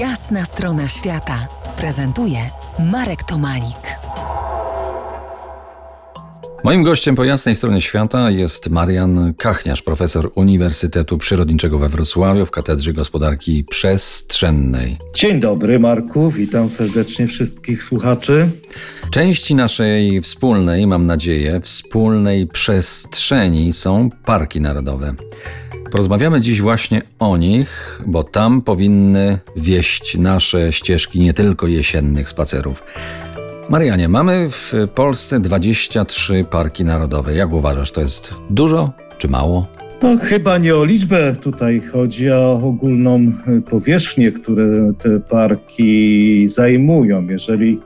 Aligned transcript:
Jasna 0.00 0.44
strona 0.44 0.88
świata 0.88 1.48
prezentuje 1.76 2.38
Marek 2.92 3.22
Tomalik. 3.22 3.96
Moim 6.64 6.82
gościem 6.82 7.16
po 7.16 7.24
jasnej 7.24 7.56
stronie 7.56 7.80
świata 7.80 8.30
jest 8.30 8.70
Marian 8.70 9.34
Kachniarz, 9.34 9.82
profesor 9.82 10.32
Uniwersytetu 10.34 11.18
Przyrodniczego 11.18 11.78
we 11.78 11.88
Wrocławiu 11.88 12.46
w 12.46 12.50
Katedrze 12.50 12.92
Gospodarki 12.92 13.64
Przestrzennej. 13.64 14.98
Dzień 15.14 15.40
dobry, 15.40 15.78
Marku. 15.78 16.30
Witam 16.30 16.70
serdecznie 16.70 17.26
wszystkich 17.26 17.82
słuchaczy. 17.82 18.48
Części 19.10 19.54
naszej 19.54 20.20
wspólnej, 20.20 20.86
mam 20.86 21.06
nadzieję, 21.06 21.60
wspólnej 21.60 22.46
przestrzeni 22.46 23.72
są 23.72 24.10
parki 24.24 24.60
narodowe. 24.60 25.14
Porozmawiamy 25.92 26.40
dziś 26.40 26.60
właśnie 26.60 27.02
o 27.18 27.36
nich, 27.36 28.00
bo 28.06 28.24
tam 28.24 28.62
powinny 28.62 29.38
wieść 29.56 30.18
nasze 30.18 30.72
ścieżki 30.72 31.20
nie 31.20 31.34
tylko 31.34 31.66
jesiennych 31.66 32.28
spacerów. 32.28 32.82
Marianie, 33.68 34.08
mamy 34.08 34.50
w 34.50 34.72
Polsce 34.94 35.40
23 35.40 36.44
parki 36.50 36.84
narodowe. 36.84 37.34
Jak 37.34 37.52
uważasz, 37.52 37.92
to 37.92 38.00
jest 38.00 38.34
dużo 38.50 38.92
czy 39.18 39.28
mało? 39.28 39.66
No, 40.02 40.16
chyba 40.18 40.58
nie 40.58 40.76
o 40.76 40.84
liczbę 40.84 41.36
tutaj 41.40 41.80
chodzi, 41.80 42.30
o 42.30 42.52
ogólną 42.52 43.32
powierzchnię, 43.70 44.32
które 44.32 44.92
te 45.02 45.20
parki 45.20 46.48
zajmują. 46.48 47.28
Jeżeli 47.28 47.80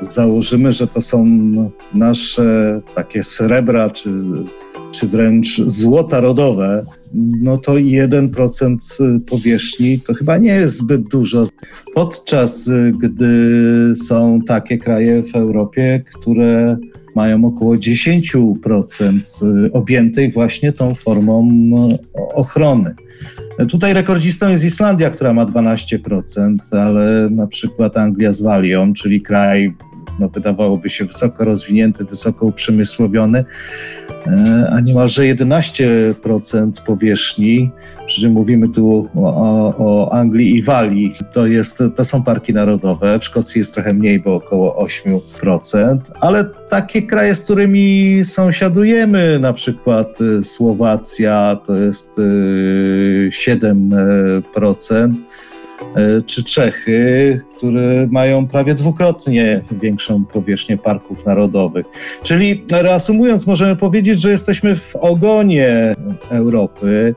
założymy, 0.00 0.72
że 0.72 0.86
to 0.86 1.00
są 1.00 1.26
nasze 1.94 2.80
takie 2.94 3.22
srebra 3.24 3.90
czy 3.90 4.10
czy 5.00 5.06
wręcz 5.06 5.60
złota 5.66 6.20
rodowe, 6.20 6.86
no 7.40 7.58
to 7.58 7.72
1% 7.72 9.20
powierzchni 9.20 10.00
to 10.00 10.14
chyba 10.14 10.38
nie 10.38 10.52
jest 10.52 10.76
zbyt 10.76 11.08
dużo. 11.08 11.44
Podczas 11.94 12.70
gdy 12.98 13.92
są 13.96 14.40
takie 14.46 14.78
kraje 14.78 15.22
w 15.22 15.36
Europie, 15.36 16.02
które 16.14 16.76
mają 17.14 17.44
około 17.44 17.74
10% 17.74 19.20
objętej 19.72 20.30
właśnie 20.30 20.72
tą 20.72 20.94
formą 20.94 21.48
ochrony. 22.34 22.94
Tutaj 23.68 23.94
rekordzistą 23.94 24.48
jest 24.48 24.64
Islandia, 24.64 25.10
która 25.10 25.32
ma 25.32 25.46
12%, 25.46 26.56
ale 26.70 27.28
na 27.30 27.46
przykład 27.46 27.96
Anglia 27.96 28.32
z 28.32 28.42
Walią, 28.42 28.92
czyli 28.92 29.20
kraj 29.20 29.74
no, 30.20 30.28
wydawałoby 30.28 30.90
się 30.90 31.04
wysoko 31.04 31.44
rozwinięty, 31.44 32.04
wysoko 32.04 32.46
uprzemysłowiony, 32.46 33.44
a 34.70 34.80
niemalże 34.80 35.22
11% 35.22 36.70
powierzchni, 36.86 37.70
przy 38.06 38.20
czym 38.20 38.32
mówimy 38.32 38.68
tu 38.68 39.08
o, 39.16 39.74
o, 39.78 40.12
Anglii 40.12 40.56
i 40.56 40.62
Walii, 40.62 41.14
to, 41.32 41.46
jest, 41.46 41.82
to 41.96 42.04
są 42.04 42.22
parki 42.22 42.54
narodowe. 42.54 43.18
W 43.18 43.24
Szkocji 43.24 43.58
jest 43.58 43.74
trochę 43.74 43.92
mniej, 43.92 44.20
bo 44.20 44.34
około 44.34 44.86
8%, 44.86 45.98
ale 46.20 46.44
takie 46.68 47.02
kraje, 47.02 47.34
z 47.34 47.44
którymi 47.44 48.20
sąsiadujemy, 48.24 49.38
na 49.38 49.52
przykład 49.52 50.18
e, 50.38 50.42
Słowacja, 50.42 51.58
to 51.66 51.76
jest 51.76 52.16
7%. 53.30 55.14
E, 55.96 56.22
czy 56.22 56.44
Czechy, 56.44 57.40
które 57.56 58.06
mają 58.10 58.48
prawie 58.48 58.74
dwukrotnie 58.74 59.62
większą 59.70 60.24
powierzchnię 60.24 60.78
parków 60.78 61.26
narodowych. 61.26 61.86
Czyli 62.22 62.64
reasumując, 62.72 63.46
możemy 63.46 63.76
powiedzieć, 63.76 64.20
że 64.20 64.30
jesteśmy 64.30 64.76
w 64.76 64.96
ogonie 64.96 65.94
Europy, 66.30 67.14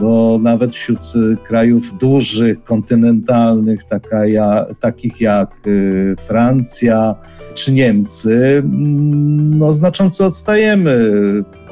bo 0.00 0.38
nawet 0.42 0.74
wśród 0.74 0.98
krajów 1.44 1.98
dużych, 1.98 2.64
kontynentalnych, 2.64 3.84
taka 3.84 4.26
ja, 4.26 4.66
takich 4.80 5.20
jak 5.20 5.50
y, 5.66 6.14
Francja 6.18 7.14
czy 7.54 7.72
Niemcy, 7.72 8.62
mm, 8.64 9.58
no 9.58 9.72
znacząco 9.72 10.26
odstajemy. 10.26 10.94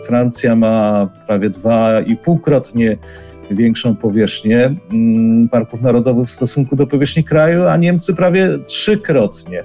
Francja 0.07 0.57
ma 0.57 1.09
prawie 1.27 1.51
dwa 1.51 2.01
i 2.01 2.17
półkrotnie 2.17 2.97
większą 3.51 3.97
powierzchnię 3.97 4.75
mm, 4.93 5.49
parków 5.49 5.83
narodowych 5.83 6.29
w 6.29 6.31
stosunku 6.31 6.77
do 6.77 6.87
powierzchni 6.87 7.25
kraju, 7.25 7.67
a 7.67 7.77
Niemcy 7.77 8.15
prawie 8.15 8.49
trzykrotnie. 8.67 9.65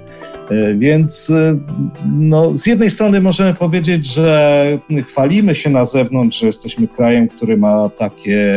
E, 0.50 0.74
więc 0.76 1.30
e, 1.30 1.58
no, 2.06 2.54
z 2.54 2.66
jednej 2.66 2.90
strony 2.90 3.22
możemy 3.22 3.54
powiedzieć, 3.54 4.06
że 4.06 4.66
chwalimy 5.08 5.56
się 5.56 5.70
na 5.70 5.86
zewnątrz, 5.86 6.40
że 6.40 6.46
jesteśmy 6.46 6.88
krajem, 6.88 7.28
który 7.28 7.58
ma 7.58 7.90
takie 7.90 8.52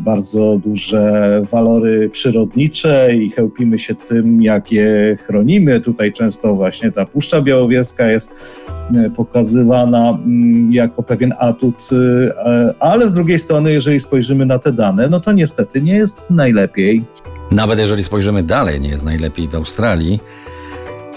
bardzo 0.00 0.60
duże 0.64 1.42
walory 1.50 2.10
przyrodnicze 2.10 3.14
i 3.14 3.30
chełpimy 3.30 3.78
się 3.78 3.94
tym, 3.94 4.42
jak 4.42 4.72
je 4.72 5.16
chronimy. 5.26 5.80
Tutaj 5.80 6.12
często 6.12 6.54
właśnie 6.54 6.92
ta 6.92 7.06
Puszcza 7.06 7.42
Białowieska 7.42 8.10
jest 8.10 8.56
e, 8.94 9.10
pokazywana 9.10 10.10
mm, 10.10 10.72
jako 10.72 11.02
pewien 11.02 11.34
atut, 11.38 11.88
e, 11.92 12.74
ale 12.78 13.08
z 13.08 13.14
drugiej 13.14 13.38
strony, 13.38 13.72
jeżeli 13.72 14.00
spojrzymy 14.00 14.46
na 14.46 14.58
te 14.58 14.72
dane, 14.72 15.08
no 15.08 15.20
to 15.20 15.32
niestety 15.32 15.82
nie 15.82 15.94
jest 15.94 16.30
najlepiej. 16.30 17.04
Nawet 17.50 17.78
jeżeli 17.78 18.02
spojrzymy 18.02 18.42
dalej, 18.42 18.80
nie 18.80 18.88
jest 18.88 19.04
najlepiej 19.04 19.48
w 19.48 19.54
Australii. 19.54 20.20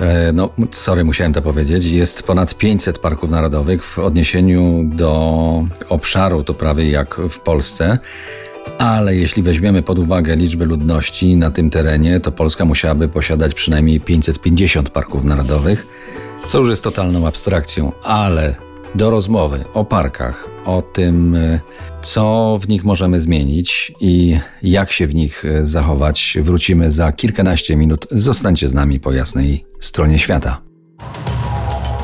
E, 0.02 0.32
no, 0.34 0.50
sorry, 0.72 1.04
musiałem 1.04 1.34
to 1.34 1.42
powiedzieć. 1.42 1.86
Jest 1.86 2.24
ponad 2.24 2.56
500 2.56 3.00
parków 3.00 3.30
narodowych 3.30 3.86
w 3.86 4.00
odniesieniu 4.00 4.82
do 4.84 5.64
obszaru, 5.90 6.44
to 6.44 6.54
prawie 6.54 6.90
jak 6.90 7.16
w 7.30 7.40
Polsce. 7.40 8.00
Ale 8.78 9.16
jeśli 9.16 9.44
weźmiemy 9.44 9.84
pod 9.84 10.00
uwagę 10.00 10.36
liczbę 10.36 10.66
ludności 10.66 11.36
na 11.38 11.52
tym 11.52 11.70
terenie, 11.70 12.20
to 12.20 12.32
Polska 12.32 12.66
musiałaby 12.66 13.08
posiadać 13.08 13.54
przynajmniej 13.54 14.02
550 14.02 14.90
parków 14.90 15.24
narodowych, 15.24 15.88
co 16.48 16.58
już 16.58 16.70
jest 16.70 16.84
totalną 16.84 17.28
abstrakcją, 17.28 17.92
ale 18.04 18.69
do 18.96 19.10
rozmowy 19.10 19.66
o 19.74 19.86
parkach, 19.86 20.48
o 20.66 20.82
tym, 20.82 21.36
e, 21.36 21.60
co 22.02 22.58
w 22.62 22.68
nich 22.68 22.84
możemy 22.84 23.22
zmienić 23.22 23.92
i 24.00 24.40
jak 24.62 24.92
się 24.92 25.08
w 25.08 25.16
nich 25.16 25.46
e, 25.46 25.66
zachować, 25.66 26.38
wrócimy 26.42 26.92
za 26.92 27.12
kilkanaście 27.12 27.76
minut. 27.76 28.08
Zostańcie 28.12 28.68
z 28.68 28.74
nami 28.74 29.00
po 29.00 29.12
jasnej 29.12 29.66
stronie 29.80 30.20
świata. 30.20 30.62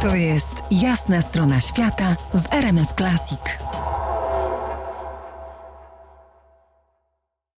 To 0.02 0.16
jest 0.16 0.64
jasna 0.72 1.22
strona 1.22 1.60
świata 1.60 2.16
w 2.34 2.54
RMS 2.54 2.94
Classic. 2.98 3.40